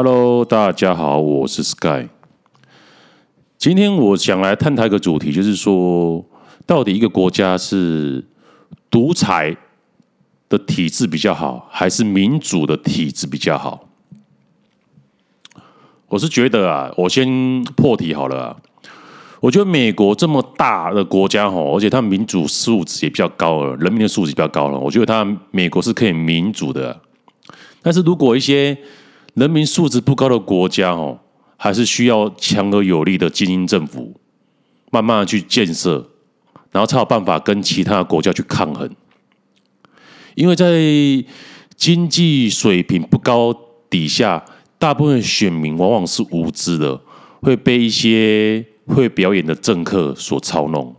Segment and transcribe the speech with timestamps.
[0.00, 2.06] Hello，大家好，我是 Sky。
[3.58, 6.24] 今天我想来探讨一个主题，就是说，
[6.64, 8.24] 到底一个国家是
[8.88, 9.56] 独裁
[10.48, 13.88] 的体制比较好，还是民主的体制比较好？
[16.06, 18.56] 我是觉得啊，我先破题好了。
[19.40, 24.78] 我觉得美国这么大的国家吼，而且它民主素质也比较高了，人民的素质比较高了。
[24.78, 27.00] 我觉得它美国是可以民主的，
[27.82, 28.78] 但是如果一些
[29.34, 31.18] 人民素质不高的国家哦，
[31.56, 34.14] 还是需要强而有力的精英政府，
[34.90, 36.08] 慢慢的去建设，
[36.70, 38.90] 然后才有办法跟其他的国家去抗衡。
[40.34, 40.66] 因为在
[41.76, 43.54] 经济水平不高
[43.88, 44.44] 底下，
[44.78, 47.00] 大部分选民往往是无知的，
[47.40, 48.64] 会被一些。
[48.88, 50.96] 会表演的政客所操弄，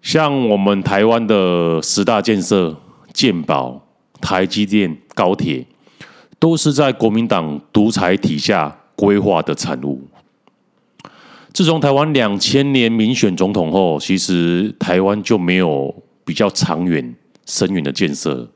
[0.00, 2.74] 像我们台湾的十大建设、
[3.12, 3.86] 健保、
[4.18, 5.66] 台积电、高铁，
[6.38, 10.06] 都是在国民党独裁体下规划的产物。
[11.54, 18.46] 自从台湾两千年民选总统后，其实台湾就没有比较长远、深远的建设，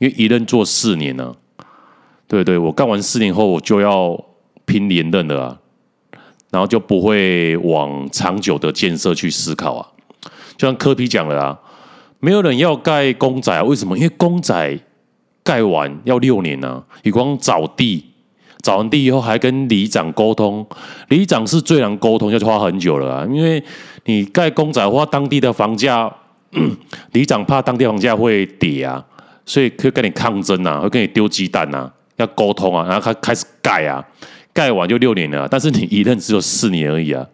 [0.00, 1.64] 因为一任做四年呢、啊。
[2.26, 4.18] 对对，我干完四年后，我就要
[4.64, 5.58] 拼连任了啊。
[6.50, 9.88] 然后就不会往长久的建设去思考啊，
[10.56, 11.58] 就像柯 P 讲了啊，
[12.20, 13.96] 没有人要盖公仔啊，为什么？
[13.96, 14.78] 因为公仔
[15.42, 18.04] 盖完要六年呢、啊，你光找地，
[18.62, 20.66] 找完地以后还跟里长沟通，
[21.08, 23.62] 里长是最难沟通，就花很久了啊，因为
[24.04, 26.10] 你盖公仔的话，当地的房价，
[27.12, 29.04] 里长怕当地房价会跌啊，
[29.44, 34.04] 所以可以跟你抗争啊，会跟你丢鸡蛋啊，要沟通啊，然后他开始盖啊。
[34.54, 37.26] 盖完就六年了，但是你一任只有四年而已啊！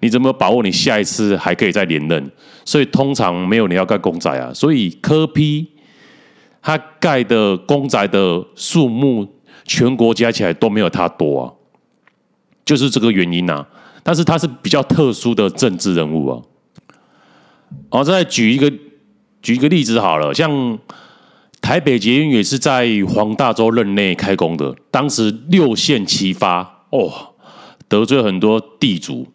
[0.00, 2.30] 你怎么把握你下一次还可以再连任？
[2.64, 4.50] 所以通常没有人要盖公仔啊。
[4.54, 5.68] 所以柯批
[6.62, 9.28] 他盖的公宅的数目，
[9.64, 11.52] 全国加起来都没有他多啊，
[12.64, 13.68] 就是这个原因呐、啊。
[14.02, 16.40] 但是他是比较特殊的政治人物啊。
[17.90, 18.72] 我再举一个
[19.42, 20.78] 举一个例子好了，像。
[21.62, 27.08] 台北捷运也是在黄大洲任内开工的，当时六线齐发，哦，
[27.86, 29.28] 得罪很多地主，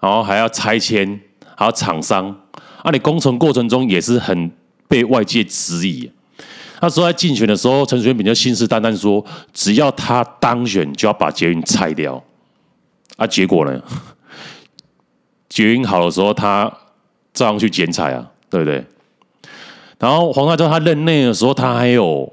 [0.00, 1.20] 然后还要拆迁，
[1.54, 2.26] 还有厂商，
[2.82, 4.50] 啊，你工程过程中也是很
[4.88, 6.10] 被外界质疑。
[6.84, 9.24] 那时候在竞选的时候，陈水扁就信誓旦旦说，
[9.54, 12.22] 只要他当选，就要把捷运拆掉。
[13.16, 13.80] 啊，结果呢？
[15.48, 16.70] 捷运好的时候，他
[17.32, 18.84] 照样去剪彩啊，对不对？
[19.98, 22.30] 然后黄大洲他任内的时候，他还有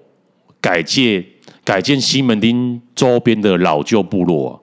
[0.59, 1.25] 改建
[1.63, 4.61] 改建西门町周边的老旧部落，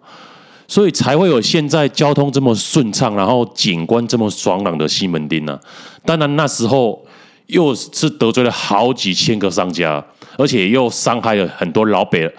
[0.67, 5.59] 所以才会有现在交通这么顺畅，然后景观这么爽朗的西门町呢。
[6.05, 7.03] 当然那时候
[7.49, 10.03] 又是得罪了好几千个商家，
[10.39, 12.31] 而且又伤害了很多老北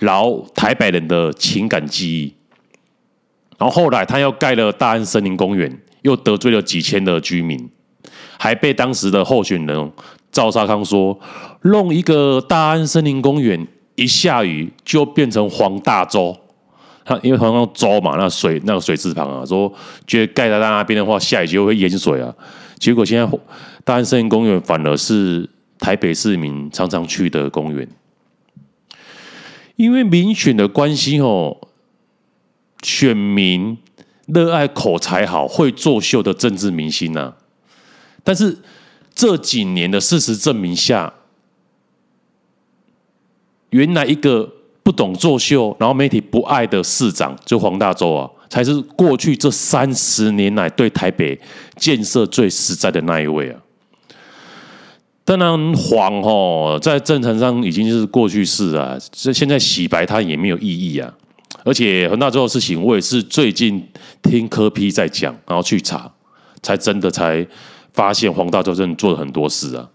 [0.00, 2.34] 老台北人的情感记忆。
[3.58, 7.70] 然后后来他又盖了大安森林公园，又得罪了几千的居民。
[8.38, 9.92] 还被当时的候选人
[10.30, 11.18] 赵少康说，
[11.62, 16.36] 弄一个大安森林公园，一下雨就变成黄大洲。
[17.04, 19.72] 他因为黄大洲嘛，那水那个水字旁啊，说
[20.06, 22.34] 觉得盖在那边的话，下雨就会淹水啊。
[22.78, 23.38] 结果现在
[23.84, 25.48] 大安森林公园反而是
[25.78, 27.88] 台北市民常常去的公园，
[29.76, 31.56] 因为民选的关系哦，
[32.82, 33.78] 选民
[34.26, 37.34] 热爱口才好、会作秀的政治明星呐。
[38.22, 38.58] 但是
[39.14, 41.14] 这几年的事实证明下，
[43.70, 51.38] 原来一个不懂作秀，然后媒体不爱的市长，就黄大洲啊，才是过去这三十年来对台北
[51.76, 53.60] 建设最实在的那一位啊。
[55.24, 61.12] 当然黄哦，在政坛上已经是过去式啊，这现在洗白他也没有意义啊。
[61.64, 63.86] 而且黄大洲的事情，我也是最近
[64.22, 66.12] 听柯批在讲，然后去查，
[66.62, 67.46] 才真的才。
[67.96, 69.88] 发现黄大洲真的做了很多事啊！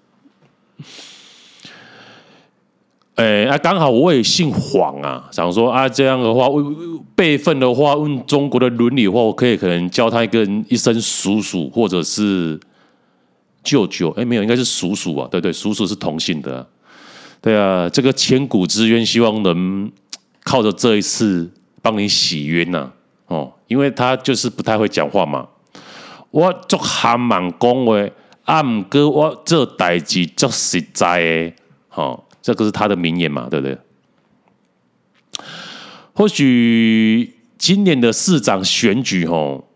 [3.16, 6.48] 哎，啊，刚好我也姓黄啊，想说啊，这样的话，
[7.16, 12.60] 辈分的话，问中国的伦理的话，我可以可能叫他一个人一声叔叔，或者是
[13.64, 14.10] 舅舅。
[14.12, 15.28] 哎，没有，应该是叔叔啊。
[15.30, 16.66] 对对，叔叔是同姓的啊。
[17.42, 19.92] 对啊，这个千古之冤，希望能
[20.44, 22.92] 靠着这一次帮你洗冤呐。
[23.28, 25.48] 哦，因为他就是不太会讲话嘛。
[26.32, 28.12] 我做还蛮恭维，
[28.46, 31.54] 啊，唔过我这代志做实在的，
[31.90, 33.78] 好，这个是他的名言嘛，对不对？
[36.14, 39.68] 或许今年的市长选举，吼，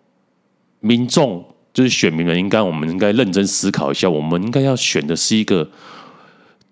[0.80, 5.70] 民众就是选民们，应该我们应该认真思考一下，我们应该要选的是一个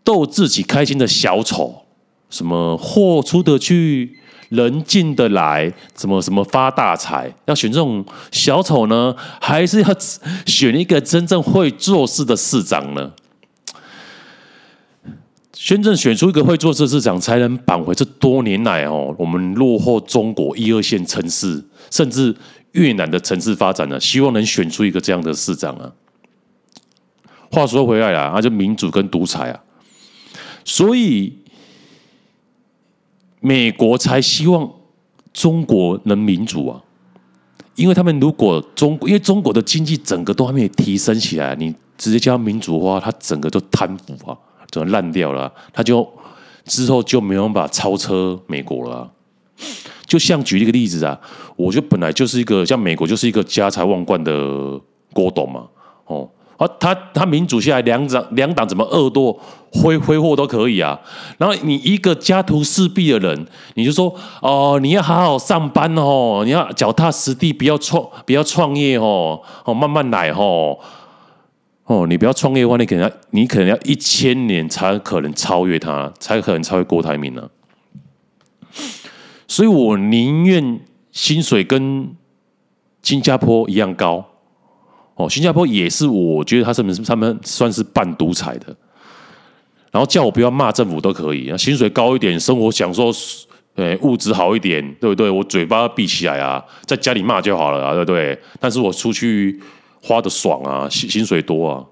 [0.03, 1.85] 逗自己开心的小丑，
[2.29, 4.17] 什么货出得去，
[4.49, 7.33] 人进得来，什么什么发大财？
[7.45, 9.87] 要选这种小丑呢，还是要
[10.45, 13.13] 选一个真正会做事的市长呢？
[15.65, 22.35] 真正选出一个会做事市长，才能扳回这多年来哦，我们落后中国一二线城市，甚至
[22.73, 23.97] 越南的城市发展呢？
[23.97, 25.89] 希望能选出一个这样的市长啊。
[27.49, 29.63] 话说回来啊，那就民主跟独裁啊，
[30.65, 31.33] 所以
[33.39, 34.69] 美国才希望
[35.31, 36.83] 中国能民主啊，
[37.75, 44.37] 因为他们如果中，因为中国的经济整个都还没有提升起来，你直接叫民主化，它整个都贪腐啊，
[44.73, 46.05] 整个烂掉了，他就
[46.65, 49.07] 之后就没有办法超车美国了。
[50.07, 51.17] 就像举一个例子啊，
[51.55, 54.33] 我就本来就是一个像美国就是一个家财万贯的
[55.13, 55.67] 郭董嘛，
[56.07, 56.27] 哦。
[56.57, 59.37] 啊，他他民主下来，两党两党怎么恶多
[59.71, 60.97] 挥挥霍都可以啊。
[61.39, 70.77] 然后你一个家徒四壁的人，你就说哦，你要好好上班哦，你要脚踏实地，不要创不要创业哦，哦慢慢来哦，
[71.85, 77.49] 哦你不要创业的话，你可能要你可能要一千年才可能超越他，才可能超越郭台铭呢、啊。
[79.47, 80.79] 所以我宁愿
[81.11, 82.15] 薪水跟
[83.01, 84.25] 新加坡一样高。
[85.15, 88.75] 哦，新加坡也是，我觉得他是他们算是半独裁的。
[89.91, 93.11] 然后叫我不要骂政府都可以，薪水高一点，生活享受，
[93.75, 95.29] 呃，物质好一点，对不对？
[95.29, 98.35] 我嘴巴闭起来啊，在家里骂就好了啊，对不对？
[98.59, 99.61] 但是我出去
[100.03, 101.83] 花的爽啊，薪薪水多啊。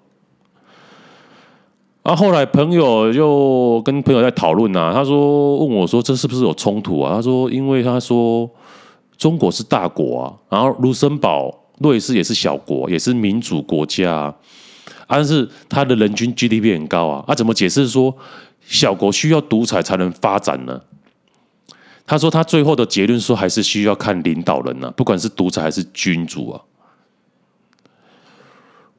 [2.04, 7.16] 啊，后来朋友就跟朋友在讨论啊，他说问我说这是不是有冲突啊？
[7.16, 8.48] 他说因为他说
[9.18, 11.58] 中国是大国啊，然后卢森堡。
[11.84, 14.36] 瑞士也是小国，也是民主国家啊，
[15.08, 17.24] 但是它的人均 GDP 很高啊。
[17.26, 18.16] 他、啊、怎么解释说
[18.62, 20.80] 小国需要独裁才能发展呢？
[22.06, 26.62] 他说他最后的结论说还是需要看领导人啊，不管是独裁还是君主啊。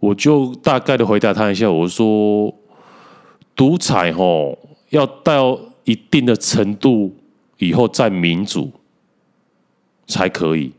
[0.03, 2.53] 我就大概的回答他一下，我说
[3.55, 4.59] 独裁吼
[4.89, 7.15] 要到一定的程度
[7.59, 8.73] 以后再民主
[10.09, 10.73] 才可以。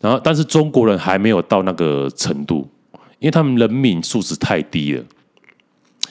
[0.00, 2.68] 然后，但是中国人还没有到那个程度，
[3.18, 5.04] 因为他们人民素质太低了。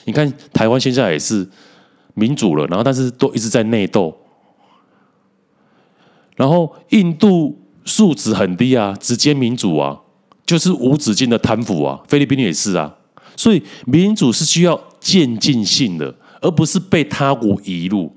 [0.04, 1.48] 你看台湾现在也是
[2.12, 4.14] 民主了，然后但是都一直在内斗。
[6.36, 10.02] 然后印度素质很低啊，直接民主啊，
[10.52, 11.98] 就是无止境的贪腐啊。
[12.06, 12.94] 菲律宾也是啊，
[13.36, 18.14] 所以民主是需要渐进性的，而不是被他国移入。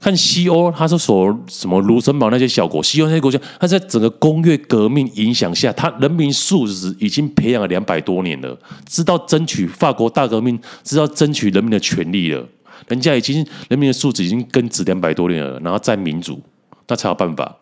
[0.00, 12.42] 看西欧，他说所什么卢森堡那些小国，西欧那些国家，他在整个工业革命影响下，他人民素质已经培养了两百多年了，知道争取法国大革命，知道争取人民的权利了，
[12.88, 16.40] 人家已经人民的素质已经根植两百多年了，然后再民主，
[16.88, 17.54] 那才有办法。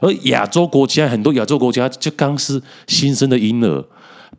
[0.00, 3.84] 而亚洲国家很多亚洲国家就刚是新生的婴儿，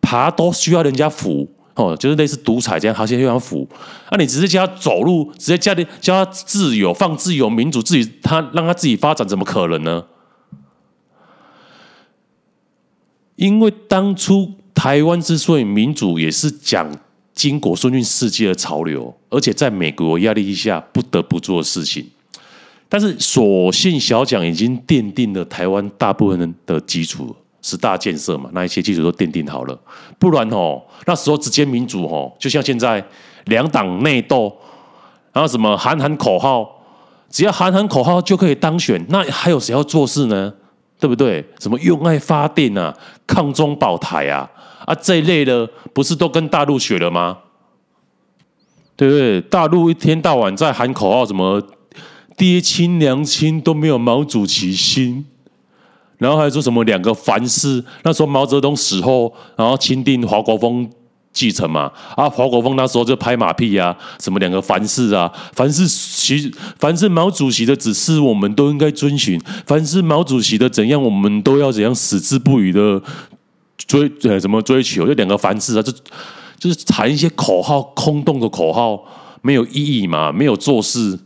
[0.01, 1.49] 爬都需要人家扶。
[1.73, 3.65] 哦，就是类似独裁这样，好像又要扶。
[4.11, 10.03] 那、你只是叫他走路，直接叫你叫他自由、放自由、民主，自己他让他自己发展，怎么可能呢？
[13.37, 16.93] 因为当初台湾之所以民主，也是讲
[17.33, 22.05] 经过顺应世界的潮流，而且在美国压力下不得不做的事情。
[22.91, 27.33] 但是，所幸小蒋已经奠定了台湾大部分人的基础。
[27.63, 29.79] 十大建设嘛，那一些基础都奠定好了，
[30.17, 33.05] 不然哦，那时候直接民主哦，就像现在
[33.45, 34.51] 两党内斗，
[35.31, 36.67] 然后什么喊喊口号，
[37.29, 40.51] 只要喊喊口号就可以当选，那还有谁要做事呢？
[40.99, 41.45] 对不对？
[41.59, 42.91] 什么用爱发电啊，
[43.27, 44.49] 抗中保台啊，
[44.85, 47.37] 啊这一类的，不是都跟大陆学了吗？
[48.95, 49.39] 对不对？
[49.39, 51.61] 大陆一天到晚在喊口号，什么
[52.41, 55.23] 爹亲娘亲都没有毛主席亲。
[56.17, 60.89] 然后还说什么两个凡是，那时候毛泽东死后，然后钦定华国锋
[61.31, 72.99] 继承嘛，啊，华国锋那时候就拍马屁啊，什么两个凡是啊，凡是其凡是毛主席的指示，我们都应该遵循；凡是毛主席的怎样，我们都要怎样矢志不渝的
[73.77, 75.05] 追呃怎么追求？
[75.05, 75.93] 就两个凡是啊，就
[76.57, 78.99] 就是喊一些口号，空洞的口号，
[79.43, 81.19] 没有意义嘛，没有做事。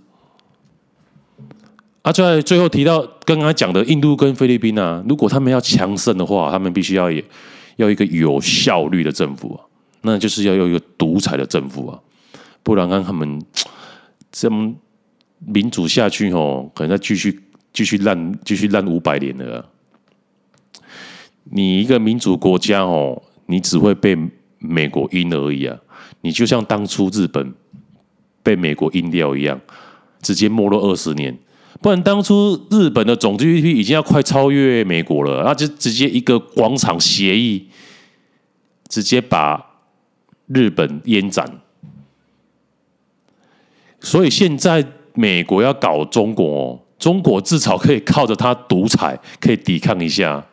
[2.06, 7.10] 啊，在最后提到刚刚讲的印度跟菲律宾啊，如果他们要强盛的话，他们必须要
[7.78, 9.66] 要一个有效率的政府啊，
[10.02, 12.00] 那就是要有一个独裁的政府啊，
[12.62, 13.42] 不然让他们
[14.32, 14.72] 这么
[15.40, 17.42] 民主下去哦，可能再继续
[17.74, 19.68] 继续烂，继续烂五百年了。
[21.46, 24.16] 你一个民主国家哦，你只会被
[24.60, 25.76] 美国阴而已啊，
[26.22, 27.52] 你就像当初日本
[28.44, 29.60] 被美国阴掉一样。
[30.22, 31.38] 直接没落二十年。
[31.86, 37.68] 不然当初日本的总 GDP 已经要快超越美国了，那就直接一个广场协议，
[38.89, 39.63] 直接把
[40.48, 41.48] 日本淹斩。
[44.00, 50.44] 所以现在美国要搞中国，中国至少可以靠着它独裁可以抵抗一下，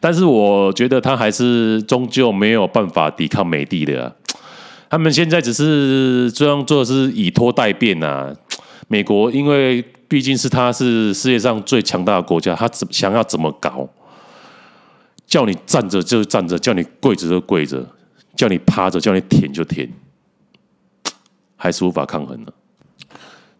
[0.00, 4.14] 但是我觉得他还是终究没有办法抵抗美帝的。
[4.90, 8.36] 他们现在只是这样做是以拖待变啊。
[8.94, 13.88] 美国因为毕竟是他是世界上最强大的国家，他怎想要怎么搞，
[15.26, 17.84] 叫你站着就站着，叫你跪着就跪着，
[18.36, 19.90] 叫你趴着，叫你舔就舔。
[21.56, 22.52] 还是无法抗衡的。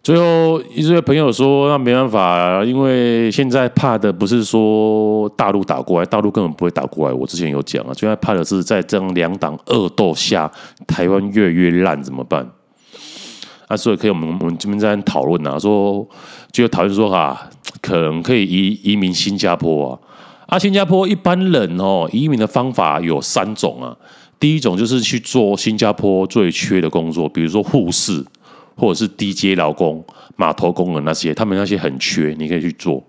[0.04, 7.12] 最后一位朋友说：“那没办法，因为现在怕的不是说大陆打过来，大陆根本不会打过来。
[7.12, 10.48] 我之前有讲啊，现在怕的是在这样两党恶斗下，
[10.86, 12.48] 台湾越来越烂，怎么办？
[13.68, 16.06] 啊，所以可以我们我们这边在讨论啊，说
[16.52, 19.98] 就讨论说哈，可能可以移移民新加坡啊。
[20.46, 23.96] 啊，新加坡一般人哦，移民的方法有三种啊。”
[24.38, 28.22] 第一种就是去做新加坡最缺的工作，比如说护士，
[28.76, 30.04] 或者是低阶劳工、
[30.36, 33.02] 码头工人那些，他们那些很缺，你可以去做，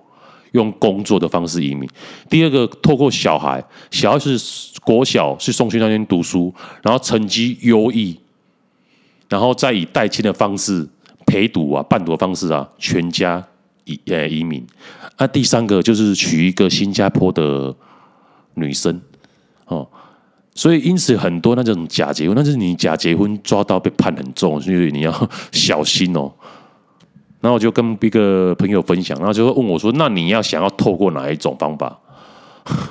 [0.53, 1.89] 用工作的方式移民。
[2.29, 4.39] 第二个，透过小孩，小孩是
[4.85, 8.17] 国小去送去那边读书，然后成绩优异，
[9.29, 10.87] 然后再以代亲的方式
[11.25, 13.43] 陪读啊、伴读的方式啊，全家
[13.85, 14.65] 移呃移民。
[15.17, 17.73] 那第三个就是娶一个新加坡的
[18.55, 19.01] 女生
[19.65, 19.87] 哦。
[20.57, 26.31] 所以，因此很多那种假结婚，那是你假结婚抓到被判很重，所以你要小心哦。
[27.41, 31.99] 然后我就跟一个朋友分享，然后就会问我说：“那你要想要透过哪一种方法？”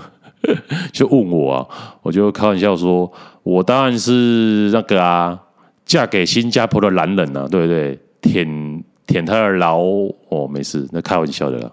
[0.93, 1.67] 就问我啊，
[2.03, 3.11] 我就开玩笑说
[3.43, 5.41] ：“我当然是那个啊，
[5.85, 7.99] 嫁给新加坡的男人啊，对不对？
[8.21, 9.83] 舔舔他的劳
[10.29, 11.71] 哦，没事，那开玩笑的啦。”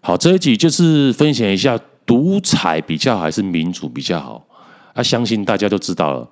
[0.00, 4.46] 好，这一集就是分享一下独裁比较好还是民主比较好。
[4.94, 6.30] 啊、相信大家都知道了，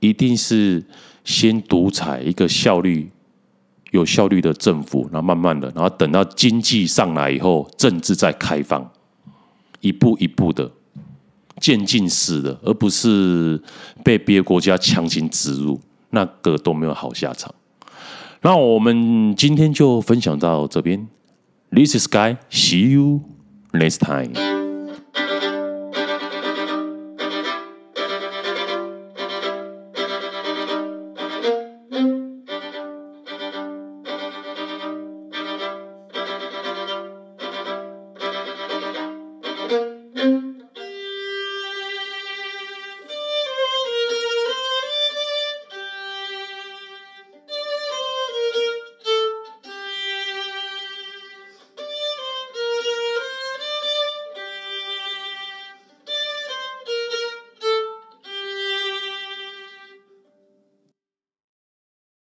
[0.00, 0.82] 一定是
[1.22, 3.08] 先独裁一个效率
[3.90, 8.90] 有效率的政府，然后慢慢的，然后等到经济上来以后，政治再开放，
[9.80, 10.68] 一步一步的
[11.60, 13.62] 渐进式的，而不是
[14.02, 15.78] 被别的国家强行植入，
[16.10, 17.54] 那个都没有好下场。
[18.42, 21.08] 那我们今天就分享到这边
[21.70, 23.22] ，This is Guy，see you
[23.72, 24.58] next time。